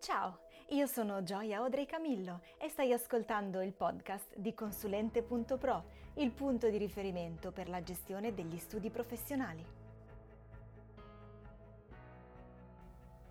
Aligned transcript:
Ciao, 0.00 0.38
io 0.70 0.86
sono 0.86 1.22
Gioia 1.22 1.58
Audrey 1.58 1.84
Camillo 1.84 2.40
e 2.56 2.70
stai 2.70 2.90
ascoltando 2.90 3.60
il 3.60 3.74
podcast 3.74 4.34
di 4.38 4.54
Consulente.pro, 4.54 5.84
il 6.14 6.30
punto 6.30 6.70
di 6.70 6.78
riferimento 6.78 7.52
per 7.52 7.68
la 7.68 7.82
gestione 7.82 8.32
degli 8.32 8.56
studi 8.56 8.88
professionali. 8.88 9.62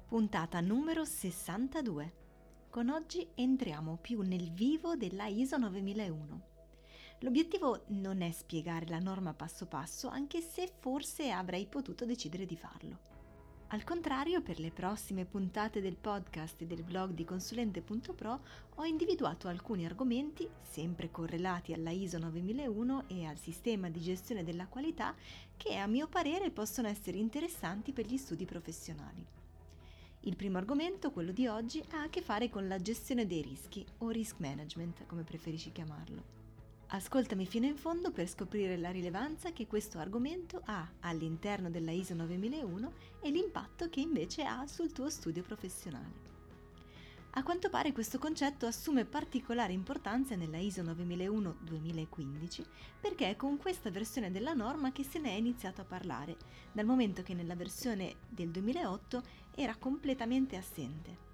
Puntata 0.10 0.60
numero 0.60 1.06
62. 1.06 2.14
Con 2.70 2.90
oggi 2.90 3.28
entriamo 3.34 3.98
più 4.00 4.22
nel 4.22 4.52
vivo 4.52 4.96
della 4.96 5.26
ISO 5.26 5.58
9001. 5.58 6.42
L'obiettivo 7.22 7.82
non 7.88 8.22
è 8.22 8.30
spiegare 8.30 8.86
la 8.90 9.00
norma 9.00 9.34
passo 9.34 9.66
passo, 9.66 10.08
anche 10.08 10.40
se 10.42 10.72
forse 10.78 11.32
avrei 11.32 11.66
potuto 11.66 12.06
decidere 12.06 12.46
di 12.46 12.56
farlo. 12.56 13.19
Al 13.72 13.84
contrario, 13.84 14.42
per 14.42 14.60
le 14.60 14.72
prossime 14.72 15.26
puntate 15.26 15.80
del 15.80 15.96
podcast 15.96 16.60
e 16.60 16.66
del 16.66 16.82
blog 16.82 17.12
di 17.12 17.24
consulente.pro 17.24 18.40
ho 18.74 18.84
individuato 18.84 19.48
alcuni 19.48 19.86
argomenti, 19.86 20.50
sempre 20.60 21.12
correlati 21.12 21.74
alla 21.74 21.92
ISO 21.92 22.18
9001 22.18 23.04
e 23.10 23.26
al 23.26 23.38
sistema 23.38 23.88
di 23.90 24.02
gestione 24.02 24.44
della 24.44 24.66
qualità, 24.66 25.14
che 25.56 25.78
a 25.78 25.86
mio 25.86 26.08
parere 26.08 26.50
possono 26.50 26.88
essere 26.88 27.18
interessanti 27.18 27.92
per 27.92 28.08
gli 28.08 28.18
studi 28.18 28.46
professionali. 28.46 29.24
Il 30.22 30.36
primo 30.36 30.58
argomento, 30.58 31.12
quello 31.12 31.32
di 31.32 31.46
oggi, 31.46 31.84
ha 31.92 32.02
a 32.02 32.10
che 32.10 32.24
fare 32.24 32.50
con 32.50 32.68
la 32.68 32.80
gestione 32.80 33.28
dei 33.28 33.44
rischi 33.44 33.86
o 34.00 34.10
risk 34.10 34.40
management, 34.40 35.06
come 35.06 35.22
preferisci 35.22 35.72
chiamarlo. 35.72 36.39
Ascoltami 36.92 37.46
fino 37.46 37.68
in 37.68 37.76
fondo 37.76 38.10
per 38.10 38.28
scoprire 38.28 38.76
la 38.76 38.90
rilevanza 38.90 39.52
che 39.52 39.68
questo 39.68 40.00
argomento 40.00 40.64
ha 40.66 40.90
all'interno 41.02 41.70
della 41.70 41.92
ISO 41.92 42.16
9001 42.16 42.94
e 43.22 43.30
l'impatto 43.30 43.90
che 43.90 44.00
invece 44.00 44.44
ha 44.44 44.66
sul 44.66 44.92
tuo 44.92 45.08
studio 45.08 45.44
professionale. 45.44 46.28
A 47.34 47.44
quanto 47.44 47.70
pare 47.70 47.92
questo 47.92 48.18
concetto 48.18 48.66
assume 48.66 49.06
particolare 49.06 49.72
importanza 49.72 50.36
nella 50.36 50.58
ISO 50.58 50.82
9001-2015 50.82 52.66
perché 53.00 53.30
è 53.30 53.36
con 53.36 53.58
questa 53.58 53.92
versione 53.92 54.32
della 54.32 54.54
norma 54.54 54.92
che 54.92 55.04
se 55.04 55.20
ne 55.20 55.30
è 55.30 55.36
iniziato 55.36 55.82
a 55.82 55.86
parlare, 55.86 56.38
dal 56.72 56.86
momento 56.86 57.22
che 57.22 57.36
nella 57.36 57.56
versione 57.56 58.16
del 58.28 58.50
2008 58.50 59.22
era 59.54 59.76
completamente 59.76 60.56
assente. 60.56 61.29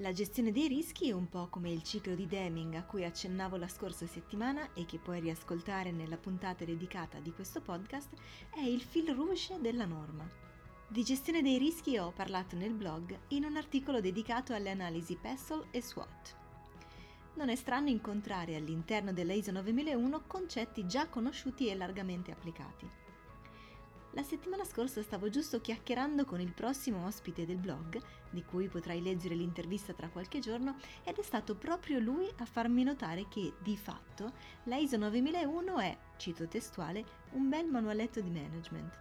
La 0.00 0.12
gestione 0.12 0.52
dei 0.52 0.68
rischi 0.68 1.08
è 1.08 1.12
un 1.12 1.28
po' 1.28 1.48
come 1.48 1.72
il 1.72 1.82
ciclo 1.82 2.14
di 2.14 2.28
Deming 2.28 2.74
a 2.74 2.84
cui 2.84 3.04
accennavo 3.04 3.56
la 3.56 3.66
scorsa 3.66 4.06
settimana 4.06 4.72
e 4.72 4.86
che 4.86 4.98
puoi 4.98 5.18
riascoltare 5.18 5.90
nella 5.90 6.16
puntata 6.16 6.64
dedicata 6.64 7.18
di 7.18 7.32
questo 7.32 7.60
podcast, 7.60 8.10
è 8.54 8.60
il 8.60 8.80
fil 8.80 9.12
rouge 9.12 9.58
della 9.60 9.86
norma. 9.86 10.24
Di 10.86 11.02
gestione 11.02 11.42
dei 11.42 11.58
rischi 11.58 11.98
ho 11.98 12.12
parlato 12.12 12.54
nel 12.54 12.74
blog 12.74 13.18
in 13.28 13.44
un 13.44 13.56
articolo 13.56 14.00
dedicato 14.00 14.54
alle 14.54 14.70
analisi 14.70 15.18
PESSL 15.20 15.66
e 15.72 15.82
SWOT. 15.82 16.36
Non 17.34 17.48
è 17.48 17.56
strano 17.56 17.88
incontrare 17.88 18.54
all'interno 18.54 19.12
della 19.12 19.32
ISO 19.32 19.50
9001 19.50 20.22
concetti 20.28 20.86
già 20.86 21.08
conosciuti 21.08 21.66
e 21.66 21.74
largamente 21.74 22.30
applicati. 22.30 23.07
La 24.12 24.22
settimana 24.22 24.64
scorsa 24.64 25.02
stavo 25.02 25.28
giusto 25.28 25.60
chiacchierando 25.60 26.24
con 26.24 26.40
il 26.40 26.52
prossimo 26.52 27.04
ospite 27.04 27.44
del 27.44 27.58
blog, 27.58 28.00
di 28.30 28.42
cui 28.42 28.68
potrai 28.68 29.02
leggere 29.02 29.34
l'intervista 29.34 29.92
tra 29.92 30.08
qualche 30.08 30.38
giorno, 30.38 30.76
ed 31.04 31.18
è 31.18 31.22
stato 31.22 31.54
proprio 31.54 31.98
lui 31.98 32.26
a 32.38 32.46
farmi 32.46 32.84
notare 32.84 33.28
che, 33.28 33.52
di 33.62 33.76
fatto, 33.76 34.32
la 34.64 34.76
ISO 34.76 34.96
9001 34.96 35.78
è, 35.78 35.98
cito 36.16 36.48
testuale, 36.48 37.04
un 37.32 37.48
bel 37.48 37.66
manualetto 37.66 38.20
di 38.20 38.30
management. 38.30 38.98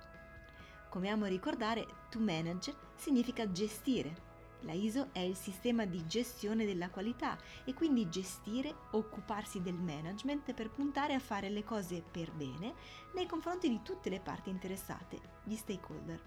Come 0.89 1.09
amo 1.09 1.25
ricordare, 1.25 1.85
to 2.09 2.19
manage 2.19 2.75
significa 2.95 3.49
gestire, 3.49 4.26
la 4.61 4.73
ISO 4.73 5.09
è 5.11 5.19
il 5.19 5.35
sistema 5.35 5.85
di 5.85 6.05
gestione 6.07 6.65
della 6.65 6.89
qualità 6.89 7.37
e 7.63 7.73
quindi 7.73 8.09
gestire, 8.09 8.73
occuparsi 8.91 9.61
del 9.61 9.75
management 9.75 10.53
per 10.53 10.69
puntare 10.69 11.13
a 11.13 11.19
fare 11.19 11.49
le 11.49 11.63
cose 11.63 12.03
per 12.09 12.31
bene 12.31 12.73
nei 13.13 13.27
confronti 13.27 13.69
di 13.69 13.81
tutte 13.83 14.09
le 14.09 14.19
parti 14.19 14.49
interessate, 14.49 15.19
gli 15.43 15.55
stakeholder. 15.55 16.21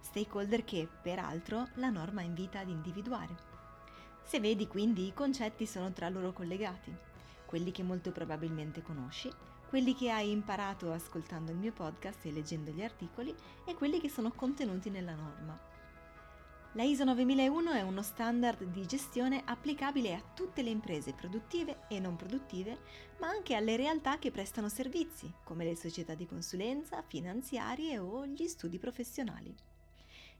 Stakeholder 0.00 0.64
che, 0.64 0.88
peraltro, 1.02 1.68
la 1.74 1.90
norma 1.90 2.22
invita 2.22 2.60
ad 2.60 2.68
individuare. 2.68 3.36
Se 4.22 4.40
vedi 4.40 4.66
quindi 4.66 5.06
i 5.06 5.14
concetti 5.14 5.66
sono 5.66 5.92
tra 5.92 6.08
loro 6.08 6.32
collegati, 6.32 6.94
quelli 7.44 7.72
che 7.72 7.82
molto 7.82 8.10
probabilmente 8.12 8.80
conosci, 8.82 9.30
quelli 9.68 9.94
che 9.94 10.10
hai 10.10 10.30
imparato 10.30 10.92
ascoltando 10.92 11.52
il 11.52 11.58
mio 11.58 11.72
podcast 11.72 12.24
e 12.24 12.32
leggendo 12.32 12.70
gli 12.70 12.82
articoli 12.82 13.34
e 13.64 13.74
quelli 13.74 14.00
che 14.00 14.08
sono 14.08 14.32
contenuti 14.32 14.90
nella 14.90 15.14
norma. 15.14 15.58
La 16.74 16.84
ISO 16.84 17.02
9001 17.02 17.72
è 17.72 17.82
uno 17.82 18.00
standard 18.00 18.62
di 18.62 18.86
gestione 18.86 19.42
applicabile 19.44 20.14
a 20.14 20.22
tutte 20.22 20.62
le 20.62 20.70
imprese 20.70 21.12
produttive 21.12 21.80
e 21.88 21.98
non 21.98 22.14
produttive, 22.14 22.78
ma 23.18 23.26
anche 23.26 23.56
alle 23.56 23.74
realtà 23.74 24.20
che 24.20 24.30
prestano 24.30 24.68
servizi, 24.68 25.28
come 25.42 25.64
le 25.64 25.74
società 25.74 26.14
di 26.14 26.26
consulenza, 26.26 27.02
finanziarie 27.02 27.98
o 27.98 28.24
gli 28.24 28.46
studi 28.46 28.78
professionali. 28.78 29.52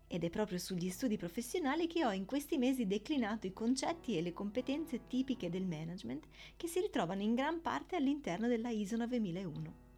Ed 0.07 0.23
è 0.23 0.31
proprio 0.31 0.59
sugli 0.59 0.91
studi 0.91 1.17
professionali 1.17 1.89
che 1.89 2.05
ho 2.05 2.13
in 2.13 2.27
questi 2.27 2.59
mesi 2.59 2.87
declinato 2.87 3.49
i 3.49 3.53
concetti 3.53 4.17
e 4.17 4.23
le 4.23 4.33
competenze 4.33 5.09
tipiche 5.09 5.51
del 5.51 5.67
management 5.67 6.27
che 6.57 6.69
si 6.69 6.79
ritrovano 6.79 7.23
in 7.23 7.35
gran 7.35 7.61
parte 7.61 7.97
all'interno 7.97 8.47
della 8.47 8.71
ISO 8.71 8.97
9001. 8.97 9.90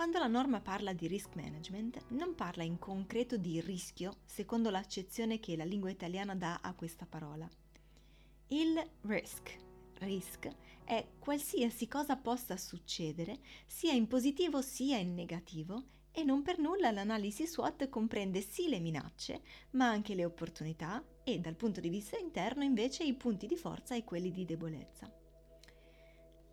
Quando 0.00 0.18
la 0.18 0.28
norma 0.28 0.62
parla 0.62 0.94
di 0.94 1.06
risk 1.06 1.34
management, 1.34 2.04
non 2.12 2.34
parla 2.34 2.62
in 2.62 2.78
concreto 2.78 3.36
di 3.36 3.60
rischio, 3.60 4.20
secondo 4.24 4.70
l'accezione 4.70 5.38
che 5.40 5.58
la 5.58 5.64
lingua 5.64 5.90
italiana 5.90 6.34
dà 6.34 6.60
a 6.62 6.72
questa 6.72 7.04
parola. 7.04 7.46
Il 8.46 8.82
risk, 9.02 9.58
risk, 9.98 10.48
è 10.84 11.06
qualsiasi 11.18 11.86
cosa 11.86 12.16
possa 12.16 12.56
succedere, 12.56 13.40
sia 13.66 13.92
in 13.92 14.06
positivo 14.06 14.62
sia 14.62 14.96
in 14.96 15.12
negativo, 15.12 15.82
e 16.12 16.24
non 16.24 16.40
per 16.40 16.58
nulla 16.58 16.90
l'analisi 16.90 17.46
SWOT 17.46 17.90
comprende 17.90 18.40
sì 18.40 18.70
le 18.70 18.80
minacce, 18.80 19.42
ma 19.72 19.90
anche 19.90 20.14
le 20.14 20.24
opportunità 20.24 21.04
e, 21.22 21.40
dal 21.40 21.56
punto 21.56 21.78
di 21.78 21.90
vista 21.90 22.16
interno, 22.16 22.64
invece 22.64 23.04
i 23.04 23.12
punti 23.12 23.46
di 23.46 23.54
forza 23.54 23.94
e 23.94 24.04
quelli 24.04 24.30
di 24.30 24.46
debolezza. 24.46 25.19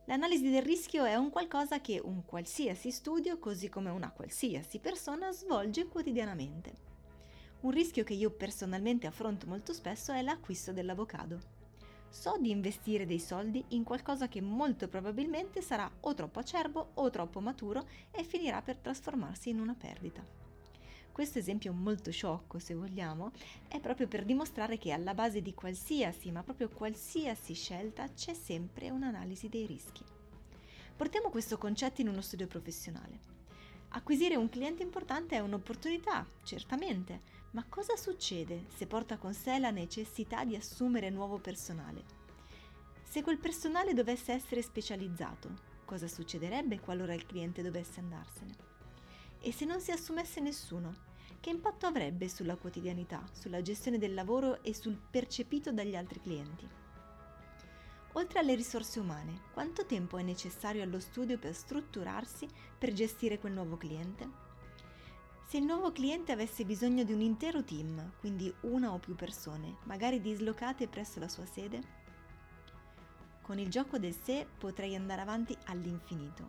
L'analisi 0.08 0.50
del 0.50 0.62
rischio 0.62 1.04
è 1.04 1.16
un 1.16 1.30
qualcosa 1.30 1.82
che 1.82 2.00
un 2.02 2.24
qualsiasi 2.24 2.92
studio, 2.92 3.40
così 3.40 3.68
come 3.68 3.90
una 3.90 4.10
qualsiasi 4.10 4.80
persona, 4.80 5.34
svolge 5.34 5.88
quotidianamente. 5.88 6.74
Un 7.62 7.72
rischio 7.72 8.06
che 8.06 8.14
io 8.14 8.32
personalmente 8.32 9.06
affronto 9.06 9.48
molto 9.48 9.74
spesso 9.74 10.14
è 10.14 10.22
l'acquisto 10.22 10.72
dell'avocado. 10.72 11.40
So 12.08 12.38
di 12.40 12.52
investire 12.52 13.06
dei 13.06 13.20
soldi 13.20 13.62
in 13.70 13.84
qualcosa 13.84 14.30
che 14.30 14.40
molto 14.40 14.88
probabilmente 14.88 15.62
sarà 15.62 15.92
o 16.00 16.14
troppo 16.14 16.40
acerbo 16.40 16.92
o 16.94 17.10
troppo 17.10 17.42
maturo 17.42 17.86
e 18.10 18.24
finirà 18.24 18.62
per 18.62 18.78
trasformarsi 18.78 19.50
in 19.50 19.60
una 19.60 19.76
perdita. 19.78 20.47
Questo 21.18 21.40
esempio 21.40 21.74
molto 21.74 22.12
sciocco, 22.12 22.60
se 22.60 22.76
vogliamo, 22.76 23.32
è 23.68 23.80
proprio 23.80 24.08
per 24.08 24.24
dimostrare 24.24 24.78
che 24.78 24.92
alla 24.92 25.16
base 25.16 25.42
di 25.42 25.56
qualsiasi, 25.56 26.30
ma 26.30 26.44
proprio 26.44 26.70
qualsiasi 26.70 27.56
scelta 27.56 28.08
c'è 28.14 28.36
sempre 28.36 28.92
un'analisi 28.92 29.50
dei 29.50 29.66
rischi. 29.66 30.04
Portiamo 30.96 31.32
questo 31.32 31.58
concetto 31.58 32.02
in 32.02 32.10
uno 32.10 32.22
studio 32.22 32.46
professionale. 32.46 33.18
Acquisire 33.90 34.36
un 34.36 34.48
cliente 34.48 34.84
importante 34.84 35.36
è 35.36 35.40
un'opportunità, 35.40 36.24
certamente, 36.44 37.22
ma 37.54 37.66
cosa 37.68 37.96
succede 37.96 38.68
se 38.76 38.86
porta 38.86 39.18
con 39.18 39.34
sé 39.34 39.58
la 39.58 39.72
necessità 39.72 40.46
di 40.46 40.56
assumere 40.56 41.10
nuovo 41.10 41.40
personale? 41.40 42.04
Se 43.02 43.24
quel 43.24 43.40
personale 43.40 43.96
dovesse 43.96 44.34
essere 44.34 44.62
specializzato, 44.62 45.50
cosa 45.84 46.08
succederebbe 46.08 46.80
qualora 46.80 47.16
il 47.16 47.26
cliente 47.26 47.64
dovesse 47.64 48.02
andarsene? 48.02 48.54
E 49.40 49.52
se 49.52 49.66
non 49.66 49.82
si 49.82 49.90
assumesse 49.90 50.42
nessuno? 50.42 51.07
Che 51.40 51.50
impatto 51.50 51.86
avrebbe 51.86 52.28
sulla 52.28 52.56
quotidianità, 52.56 53.24
sulla 53.32 53.62
gestione 53.62 53.98
del 53.98 54.14
lavoro 54.14 54.62
e 54.64 54.74
sul 54.74 54.98
percepito 54.98 55.72
dagli 55.72 55.96
altri 55.96 56.20
clienti? 56.20 56.68
Oltre 58.14 58.40
alle 58.40 58.56
risorse 58.56 59.00
umane, 59.00 59.42
quanto 59.54 59.86
tempo 59.86 60.18
è 60.18 60.24
necessario 60.24 60.82
allo 60.82 61.00
studio 61.00 61.38
per 61.38 61.54
strutturarsi 61.54 62.48
per 62.78 62.92
gestire 62.92 63.38
quel 63.38 63.54
nuovo 63.54 63.78
cliente? 63.78 64.46
Se 65.46 65.58
il 65.58 65.64
nuovo 65.64 65.92
cliente 65.92 66.34
avesse 66.34 66.66
bisogno 66.66 67.04
di 67.04 67.14
un 67.14 67.22
intero 67.22 67.64
team, 67.64 68.14
quindi 68.20 68.54
una 68.62 68.92
o 68.92 68.98
più 68.98 69.16
persone, 69.16 69.78
magari 69.84 70.20
dislocate 70.20 70.88
presso 70.88 71.20
la 71.20 71.30
sua 71.30 71.46
sede? 71.46 71.80
Con 73.42 73.60
il 73.60 73.70
gioco 73.70 73.98
del 73.98 74.14
sé 74.14 74.46
potrei 74.58 74.96
andare 74.96 75.22
avanti 75.22 75.56
all'infinito, 75.66 76.44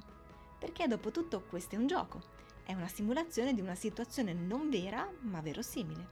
perché 0.58 0.88
dopo 0.88 1.12
tutto 1.12 1.42
questo 1.42 1.76
è 1.76 1.78
un 1.78 1.86
gioco 1.86 2.47
è 2.68 2.74
una 2.74 2.86
simulazione 2.86 3.54
di 3.54 3.62
una 3.62 3.74
situazione 3.74 4.34
non 4.34 4.68
vera 4.68 5.10
ma 5.20 5.40
verosimile. 5.40 6.06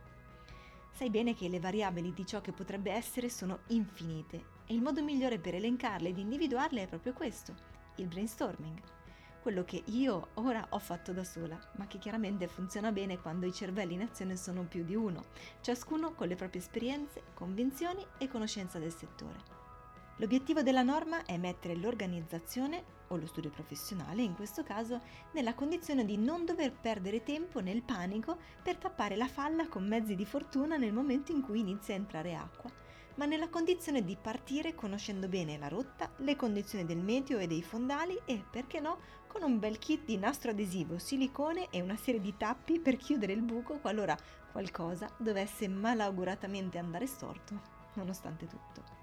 Sai 0.91 1.11
bene 1.11 1.35
che 1.35 1.51
le 1.51 1.61
variabili 1.61 2.15
di 2.15 2.25
ciò 2.25 2.41
che 2.41 2.53
potrebbe 2.53 2.91
essere 2.91 3.29
sono 3.29 3.59
infinite 3.67 4.43
e 4.65 4.73
il 4.73 4.81
modo 4.81 5.03
migliore 5.03 5.39
per 5.39 5.55
elencarle 5.55 6.09
ed 6.09 6.17
individuarle 6.17 6.85
è 6.85 6.89
proprio 6.89 7.13
questo, 7.13 7.55
il 7.97 8.07
brainstorming. 8.07 8.81
quello 9.43 9.65
che 9.65 9.83
io 9.85 10.29
ora 10.35 10.67
ho 10.71 10.79
fatto 10.79 11.13
da 11.13 11.25
sola, 11.25 11.57
ma 11.77 11.87
che 11.87 11.99
chiaramente 11.99 12.49
funziona 12.49 12.91
bene 12.91 13.21
quando 13.21 13.45
i 13.45 13.53
cervelli 13.53 13.93
in 13.93 14.01
azione 14.01 14.35
sono 14.35 14.63
più 14.63 14.83
di 14.83 14.95
uno, 14.95 15.27
ciascuno 15.61 16.15
con 16.15 16.27
le 16.27 16.37
proprie 16.37 16.63
esperienze, 16.63 17.23
convinzioni 17.35 18.05
e 18.17 18.29
conoscenza 18.29 18.79
del 18.79 18.95
settore. 18.95 19.56
L'obiettivo 20.19 20.63
della 20.63 20.83
norma 20.83 21.25
è 21.25 21.37
mettere 21.37 21.77
l'organizzazione, 21.77 22.95
o 23.09 23.17
lo 23.17 23.27
studio 23.27 23.51
professionale 23.51 24.23
in 24.23 24.35
questo 24.35 24.63
caso, 24.63 25.01
nella 25.33 25.55
condizione 25.55 26.05
di 26.05 26.17
non 26.17 26.45
dover 26.47 26.73
perdere 26.73 27.23
tempo 27.23 27.61
nel 27.61 27.83
panico 27.83 28.39
per 28.63 28.77
tappare 28.77 29.15
la 29.15 29.29
falla 29.29 29.69
con 29.69 29.87
mezzi 29.87 30.15
di 30.15 30.25
fortuna 30.25 30.77
nel 30.77 30.95
momento 30.95 31.33
in 31.33 31.43
cui 31.43 31.61
inizia 31.61 31.95
a 31.95 31.99
entrare 31.99 32.35
acqua 32.35 32.85
ma 33.17 33.25
nella 33.25 33.49
condizione 33.49 34.05
di 34.05 34.17
partire 34.21 34.75
conoscendo 34.75 35.29
bene 35.29 35.59
la 35.59 35.69
rotta, 35.69 36.11
le 36.19 36.37
condizioni 36.37 36.85
del 36.85 36.99
meteo 36.99 37.39
e 37.39 37.47
dei 37.47 37.63
fondali 37.63 38.19
e, 38.25 38.45
perché 38.51 38.81
no, 38.81 38.99
con 39.27 39.43
un 39.43 39.59
bel 39.59 39.79
kit 39.79 40.05
di 40.05 40.19
nastro 40.19 40.51
adesivo, 40.51 40.99
silicone 40.99 41.69
e 41.71 41.81
una 41.81 41.97
serie 41.97 42.21
di 42.21 42.37
tappi 42.37 42.79
per 42.79 42.97
chiudere 42.97 43.33
il 43.33 43.43
buco 43.43 43.79
qualora 43.79 44.17
qualcosa 44.53 45.11
dovesse 45.17 45.69
malauguratamente 45.69 46.79
andare 46.79 47.07
storto, 47.07 47.61
nonostante 47.95 48.47
tutto. 48.47 48.96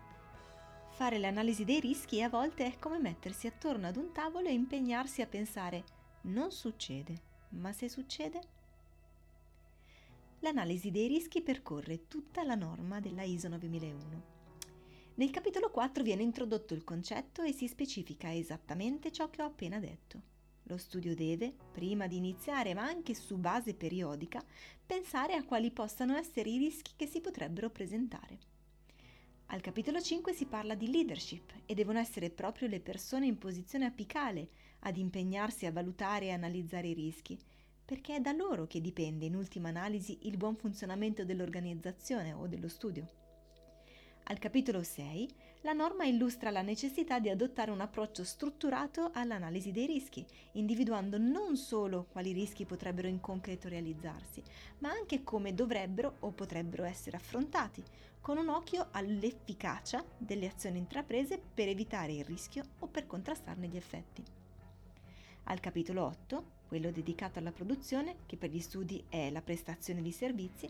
Fare 0.93 1.17
l'analisi 1.17 1.65
dei 1.65 1.79
rischi 1.79 2.21
a 2.21 2.29
volte 2.29 2.65
è 2.65 2.79
come 2.79 2.99
mettersi 2.99 3.47
attorno 3.47 3.87
ad 3.87 3.97
un 3.97 4.11
tavolo 4.11 4.47
e 4.47 4.53
impegnarsi 4.53 5.21
a 5.21 5.27
pensare 5.27 5.83
non 6.23 6.51
succede, 6.51 7.19
ma 7.49 7.71
se 7.73 7.89
succede? 7.89 8.61
l'analisi 10.43 10.91
dei 10.91 11.07
rischi 11.07 11.41
percorre 11.41 12.07
tutta 12.07 12.43
la 12.43 12.55
norma 12.55 12.99
della 12.99 13.23
ISO 13.23 13.47
9001. 13.47 14.31
Nel 15.15 15.29
capitolo 15.31 15.71
4 15.71 16.03
viene 16.03 16.21
introdotto 16.21 16.73
il 16.73 16.83
concetto 16.83 17.43
e 17.43 17.53
si 17.53 17.67
specifica 17.67 18.33
esattamente 18.33 19.11
ciò 19.11 19.29
che 19.29 19.41
ho 19.41 19.45
appena 19.45 19.79
detto. 19.79 20.31
Lo 20.63 20.77
studio 20.77 21.15
deve, 21.15 21.53
prima 21.71 22.07
di 22.07 22.17
iniziare, 22.17 22.73
ma 22.73 22.83
anche 22.83 23.13
su 23.13 23.37
base 23.37 23.73
periodica, 23.73 24.43
pensare 24.85 25.33
a 25.35 25.43
quali 25.45 25.71
possano 25.71 26.15
essere 26.15 26.49
i 26.49 26.57
rischi 26.57 26.91
che 26.95 27.05
si 27.05 27.21
potrebbero 27.21 27.69
presentare. 27.69 28.37
Al 29.53 29.61
capitolo 29.61 30.01
5 30.01 30.33
si 30.33 30.47
parla 30.47 30.73
di 30.73 30.89
leadership 30.89 31.53
e 31.67 31.75
devono 31.75 31.99
essere 31.99 32.31
proprio 32.31 32.67
le 32.67 32.79
persone 32.79 33.27
in 33.27 33.37
posizione 33.37 33.85
apicale 33.85 34.47
ad 34.79 34.97
impegnarsi 34.97 35.67
a 35.67 35.71
valutare 35.71 36.25
e 36.25 36.31
analizzare 36.31 36.87
i 36.87 36.95
rischi 36.95 37.37
perché 37.85 38.15
è 38.15 38.19
da 38.19 38.31
loro 38.31 38.65
che 38.65 38.81
dipende 38.81 39.25
in 39.25 39.35
ultima 39.35 39.69
analisi 39.69 40.17
il 40.23 40.37
buon 40.37 40.55
funzionamento 40.55 41.23
dell'organizzazione 41.23 42.33
o 42.33 42.47
dello 42.47 42.67
studio. 42.67 43.07
Al 44.23 44.39
capitolo 44.39 44.81
6 44.81 45.29
la 45.63 45.71
norma 45.71 46.03
illustra 46.03 46.49
la 46.49 46.61
necessità 46.61 47.19
di 47.19 47.29
adottare 47.29 47.71
un 47.71 47.79
approccio 47.79 48.25
strutturato 48.25 49.11
all'analisi 49.13 49.71
dei 49.71 49.85
rischi, 49.85 50.25
individuando 50.53 51.17
non 51.17 51.55
solo 51.55 52.07
quali 52.11 52.33
rischi 52.33 52.65
potrebbero 52.65 53.07
in 53.07 53.21
concreto 53.21 53.69
realizzarsi, 53.69 54.43
ma 54.79 54.89
anche 54.89 55.23
come 55.23 55.53
dovrebbero 55.53 56.17
o 56.19 56.31
potrebbero 56.31 56.83
essere 56.83 57.15
affrontati, 57.15 57.81
con 58.19 58.37
un 58.37 58.49
occhio 58.49 58.89
all'efficacia 58.91 60.03
delle 60.17 60.47
azioni 60.47 60.79
intraprese 60.79 61.41
per 61.53 61.69
evitare 61.69 62.11
il 62.11 62.25
rischio 62.25 62.63
o 62.79 62.87
per 62.87 63.07
contrastarne 63.07 63.67
gli 63.67 63.77
effetti. 63.77 64.21
Al 65.45 65.61
capitolo 65.61 66.03
8 66.03 66.61
quello 66.67 66.91
dedicato 66.91 67.39
alla 67.39 67.51
produzione, 67.51 68.15
che 68.25 68.35
per 68.35 68.49
gli 68.49 68.59
studi 68.59 69.03
è 69.07 69.29
la 69.29 69.41
prestazione 69.41 70.01
di 70.01 70.11
servizi, 70.11 70.67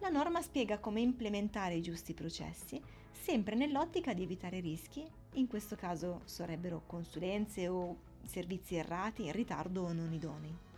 la 0.00 0.08
norma 0.08 0.42
spiega 0.42 0.78
come 0.78 1.00
implementare 1.00 1.74
i 1.74 1.82
giusti 1.82 2.14
processi, 2.14 2.80
sempre 3.12 3.54
nell'ottica 3.54 4.14
di 4.14 4.22
evitare 4.22 4.60
rischi, 4.60 5.06
in 5.34 5.46
questo 5.46 5.76
caso 5.76 6.22
sarebbero 6.24 6.82
consulenze 6.86 7.68
o 7.68 7.96
servizi 8.24 8.76
errati, 8.76 9.26
in 9.26 9.32
ritardo 9.32 9.82
o 9.82 9.92
non 9.92 10.12
idonei. 10.12 10.70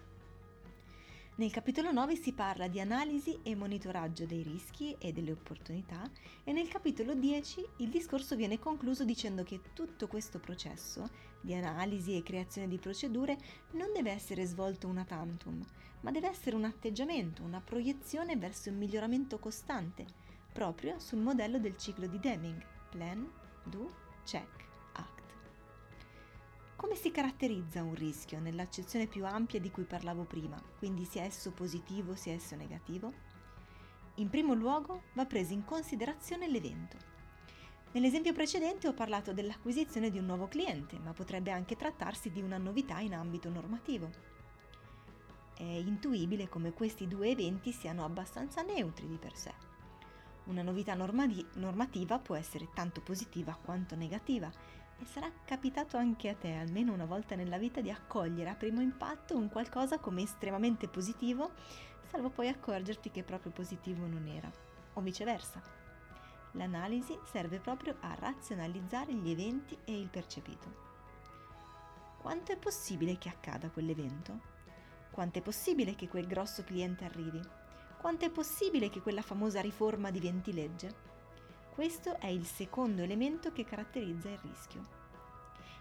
Nel 1.37 1.51
capitolo 1.51 1.91
9 1.91 2.15
si 2.15 2.33
parla 2.33 2.69
di 2.69 2.79
analisi 2.79 3.41
e 3.43 3.57
monitoraggio 3.57 4.25
dei 4.25 4.43
rischi 4.43 4.95
e 5.01 5.13
delle 5.13 5.33
opportunità 5.33 6.09
e 6.45 6.53
nel 6.53 6.69
capitolo 6.69 7.13
10 7.13 7.71
il 7.79 7.89
discorso 7.89 8.37
viene 8.37 8.61
concluso 8.61 9.05
dicendo 9.05 9.43
che 9.43 9.61
tutto 9.73 10.07
questo 10.07 10.39
processo 10.39 11.11
di 11.41 11.53
analisi 11.53 12.17
e 12.17 12.23
creazione 12.23 12.69
di 12.69 12.79
procedure 12.79 13.37
non 13.73 13.93
deve 13.93 14.13
essere 14.13 14.45
svolto 14.45 14.87
una 14.87 15.05
tantum, 15.05 15.61
ma 16.03 16.13
deve 16.13 16.29
essere 16.29 16.55
un 16.55 16.67
atteggiamento, 16.67 17.43
una 17.43 17.61
proiezione 17.61 18.37
verso 18.37 18.69
il 18.69 18.77
miglioramento 18.77 19.41
costante, 19.41 20.07
proprio 20.55 21.01
sul 21.01 21.19
modello 21.19 21.59
del 21.59 21.77
ciclo 21.77 22.06
di 22.06 22.21
Deming, 22.21 22.65
plan, 22.89 23.29
do, 23.65 23.93
check. 24.23 24.62
Come 26.77 26.95
si 26.97 27.11
caratterizza 27.11 27.83
un 27.83 27.95
rischio 27.95 28.39
nell'accezione 28.39 29.06
più 29.06 29.25
ampia 29.25 29.59
di 29.59 29.71
cui 29.71 29.85
parlavo 29.85 30.25
prima, 30.25 30.62
quindi 30.79 31.05
sia 31.06 31.23
esso 31.23 31.51
positivo 31.51 32.15
sia 32.15 32.35
esso 32.35 32.55
negativo? 32.56 33.12
In 34.17 34.29
primo 34.29 34.55
luogo 34.55 35.05
va 35.15 35.25
preso 35.25 35.55
in 35.55 35.65
considerazione 35.65 36.47
l'evento. 36.47 36.97
Nell'esempio 37.93 38.33
precedente 38.33 38.87
ho 38.87 38.93
parlato 38.93 39.33
dell'acquisizione 39.33 40.11
di 40.11 40.19
un 40.19 40.27
nuovo 40.27 40.47
cliente, 40.47 40.99
ma 40.99 41.12
potrebbe 41.12 41.50
anche 41.50 41.75
trattarsi 41.75 42.31
di 42.31 42.43
una 42.43 42.59
novità 42.59 43.00
in 43.00 43.15
ambito 43.15 43.49
normativo. 43.49 44.11
È 45.57 45.62
intuibile 45.62 46.49
come 46.49 46.73
questi 46.73 47.09
due 47.09 47.31
eventi 47.31 47.73
siano 47.73 48.05
abbastanza 48.05 48.62
neutri 48.62 49.09
di 49.09 49.17
per 49.17 49.35
sé. 49.35 49.74
Una 50.44 50.62
novità 50.62 50.94
normati- 50.94 51.46
normativa 51.55 52.19
può 52.19 52.35
essere 52.35 52.69
tanto 52.75 53.00
positiva 53.00 53.58
quanto 53.61 53.96
negativa 53.96 54.50
e 54.99 55.05
sarà 55.06 55.31
capitato 55.44 55.96
anche 55.96 56.29
a 56.29 56.35
te 56.35 56.52
almeno 56.52 56.93
una 56.93 57.06
volta 57.06 57.35
nella 57.35 57.56
vita 57.56 57.81
di 57.81 57.91
accogliere 57.91 58.50
a 58.50 58.55
primo 58.55 58.81
impatto 58.81 59.37
un 59.37 59.49
qualcosa 59.49 59.99
come 59.99 60.23
estremamente 60.23 60.87
positivo, 60.87 61.52
salvo 62.11 62.29
poi 62.29 62.49
accorgerti 62.49 63.11
che 63.11 63.23
proprio 63.23 63.52
positivo 63.52 64.06
non 64.06 64.26
era, 64.26 64.50
o 64.93 65.00
viceversa. 65.00 65.62
L'analisi 66.52 67.19
serve 67.25 67.58
proprio 67.58 67.97
a 68.00 68.14
razionalizzare 68.14 69.14
gli 69.14 69.31
eventi 69.31 69.76
e 69.85 69.99
il 69.99 70.08
percepito. 70.08 70.93
Quanto 72.20 72.52
è 72.52 72.56
possibile 72.56 73.19
che 73.19 73.29
accada 73.29 73.70
quell'evento? 73.70 74.52
Quanto 75.11 75.38
è 75.38 75.43
possibile 75.43 75.94
che 75.94 76.08
quel 76.08 76.26
grosso 76.26 76.62
cliente 76.64 77.05
arrivi? 77.05 77.40
Quanto 78.05 78.27
è 78.27 78.31
possibile 78.31 78.91
che 78.91 79.01
quella 79.01 79.23
famosa 79.23 79.62
riforma 79.62 80.11
diventi 80.11 80.53
legge? 80.53 80.95
Questo 81.71 82.19
è 82.21 82.27
il 82.27 82.45
secondo 82.45 83.01
elemento 83.01 83.51
che 83.51 83.65
caratterizza 83.65 84.29
il 84.29 84.39
rischio. 84.41 84.83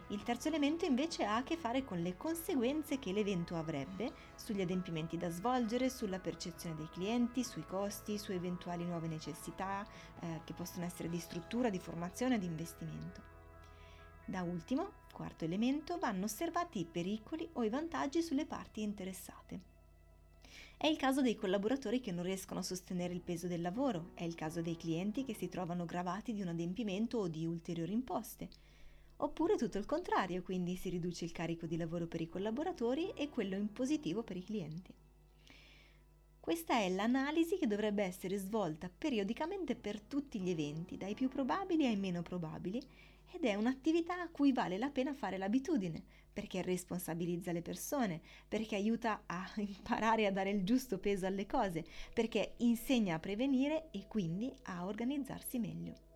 Il 0.07 0.23
terzo 0.23 0.47
elemento 0.47 0.85
invece 0.85 1.25
ha 1.25 1.35
a 1.35 1.43
che 1.43 1.57
fare 1.57 1.83
con 1.83 2.01
le 2.01 2.15
conseguenze 2.15 2.97
che 2.97 3.11
l'evento 3.11 3.57
avrebbe 3.57 4.13
sugli 4.35 4.61
adempimenti 4.61 5.17
da 5.17 5.29
svolgere, 5.29 5.89
sulla 5.89 6.19
percezione 6.19 6.77
dei 6.77 6.87
clienti, 6.87 7.43
sui 7.43 7.65
costi, 7.65 8.17
su 8.17 8.31
eventuali 8.31 8.85
nuove 8.85 9.09
necessità 9.09 9.85
eh, 10.21 10.39
che 10.45 10.53
possono 10.53 10.85
essere 10.85 11.09
di 11.09 11.19
struttura, 11.19 11.69
di 11.69 11.79
formazione, 11.79 12.39
di 12.39 12.45
investimento. 12.45 13.21
Da 14.23 14.43
ultimo, 14.43 14.91
quarto 15.11 15.43
elemento, 15.43 15.97
vanno 15.97 16.23
osservati 16.23 16.79
i 16.79 16.85
pericoli 16.85 17.49
o 17.51 17.63
i 17.63 17.69
vantaggi 17.69 18.21
sulle 18.21 18.45
parti 18.45 18.81
interessate. 18.81 19.72
È 20.83 20.87
il 20.87 20.97
caso 20.97 21.21
dei 21.21 21.35
collaboratori 21.35 22.01
che 22.01 22.11
non 22.11 22.25
riescono 22.25 22.59
a 22.59 22.63
sostenere 22.63 23.13
il 23.13 23.21
peso 23.21 23.47
del 23.47 23.61
lavoro, 23.61 24.09
è 24.15 24.25
il 24.25 24.35
caso 24.35 24.61
dei 24.61 24.75
clienti 24.75 25.23
che 25.23 25.33
si 25.33 25.47
trovano 25.47 25.85
gravati 25.85 26.33
di 26.33 26.41
un 26.41 26.49
adempimento 26.49 27.19
o 27.19 27.29
di 27.29 27.45
ulteriori 27.45 27.93
imposte. 27.93 28.49
Oppure 29.15 29.55
tutto 29.55 29.77
il 29.77 29.85
contrario, 29.85 30.41
quindi 30.41 30.75
si 30.75 30.89
riduce 30.89 31.23
il 31.23 31.31
carico 31.31 31.67
di 31.67 31.77
lavoro 31.77 32.05
per 32.05 32.19
i 32.19 32.27
collaboratori 32.27 33.13
e 33.15 33.29
quello 33.29 33.55
impositivo 33.55 34.23
per 34.23 34.35
i 34.35 34.43
clienti. 34.43 34.93
Questa 36.37 36.77
è 36.77 36.89
l'analisi 36.89 37.57
che 37.57 37.65
dovrebbe 37.65 38.03
essere 38.03 38.35
svolta 38.35 38.89
periodicamente 38.89 39.75
per 39.75 40.01
tutti 40.01 40.37
gli 40.41 40.49
eventi, 40.49 40.97
dai 40.97 41.13
più 41.13 41.29
probabili 41.29 41.85
ai 41.85 41.95
meno 41.95 42.23
probabili, 42.23 42.81
ed 43.33 43.45
è 43.45 43.55
un'attività 43.55 44.21
a 44.21 44.29
cui 44.29 44.51
vale 44.51 44.77
la 44.77 44.89
pena 44.89 45.13
fare 45.13 45.37
l'abitudine, 45.37 46.03
perché 46.31 46.61
responsabilizza 46.61 47.51
le 47.51 47.61
persone, 47.61 48.21
perché 48.47 48.75
aiuta 48.75 49.23
a 49.25 49.49
imparare 49.57 50.25
a 50.25 50.31
dare 50.31 50.49
il 50.49 50.63
giusto 50.63 50.97
peso 50.99 51.25
alle 51.25 51.45
cose, 51.45 51.85
perché 52.13 52.53
insegna 52.57 53.15
a 53.15 53.19
prevenire 53.19 53.89
e 53.91 54.05
quindi 54.07 54.53
a 54.63 54.85
organizzarsi 54.85 55.59
meglio. 55.59 56.11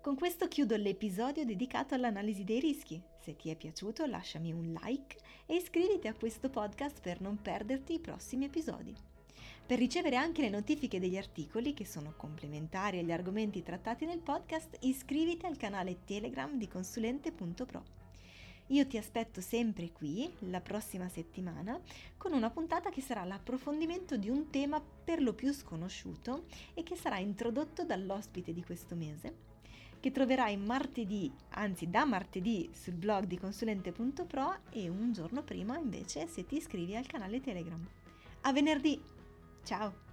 Con 0.00 0.14
questo 0.14 0.48
chiudo 0.48 0.76
l'episodio 0.76 1.44
dedicato 1.44 1.94
all'analisi 1.94 2.42
dei 2.42 2.58
rischi. 2.58 3.02
Se 3.18 3.36
ti 3.36 3.50
è 3.50 3.56
piaciuto 3.56 4.06
lasciami 4.06 4.50
un 4.50 4.78
like 4.82 5.18
e 5.44 5.56
iscriviti 5.56 6.08
a 6.08 6.14
questo 6.14 6.48
podcast 6.48 7.00
per 7.02 7.20
non 7.20 7.36
perderti 7.42 7.94
i 7.94 8.00
prossimi 8.00 8.46
episodi. 8.46 9.09
Per 9.70 9.78
ricevere 9.78 10.16
anche 10.16 10.42
le 10.42 10.48
notifiche 10.48 10.98
degli 10.98 11.16
articoli 11.16 11.74
che 11.74 11.86
sono 11.86 12.14
complementari 12.16 12.98
agli 12.98 13.12
argomenti 13.12 13.62
trattati 13.62 14.04
nel 14.04 14.18
podcast, 14.18 14.78
iscriviti 14.80 15.46
al 15.46 15.56
canale 15.56 15.98
Telegram 16.04 16.58
di 16.58 16.66
consulente.pro. 16.66 17.84
Io 18.66 18.86
ti 18.88 18.98
aspetto 18.98 19.40
sempre 19.40 19.92
qui 19.92 20.28
la 20.50 20.60
prossima 20.60 21.08
settimana 21.08 21.80
con 22.16 22.32
una 22.32 22.50
puntata 22.50 22.90
che 22.90 23.00
sarà 23.00 23.22
l'approfondimento 23.22 24.16
di 24.16 24.28
un 24.28 24.50
tema 24.50 24.80
per 24.80 25.22
lo 25.22 25.34
più 25.34 25.52
sconosciuto 25.52 26.46
e 26.74 26.82
che 26.82 26.96
sarà 26.96 27.18
introdotto 27.18 27.84
dall'ospite 27.84 28.52
di 28.52 28.64
questo 28.64 28.96
mese. 28.96 29.36
che 30.00 30.10
troverai 30.10 30.56
martedì, 30.56 31.30
anzi 31.50 31.88
da 31.88 32.04
martedì 32.04 32.68
sul 32.72 32.94
blog 32.94 33.26
di 33.26 33.38
consulente.pro 33.38 34.62
e 34.70 34.88
un 34.88 35.12
giorno 35.12 35.44
prima 35.44 35.78
invece 35.78 36.26
se 36.26 36.44
ti 36.44 36.56
iscrivi 36.56 36.96
al 36.96 37.06
canale 37.06 37.40
Telegram. 37.40 37.86
A 38.40 38.52
venerdì! 38.52 39.19
Ciao! 39.70 40.09